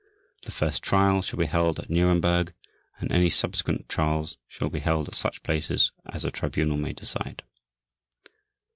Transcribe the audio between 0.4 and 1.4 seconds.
The first trial shall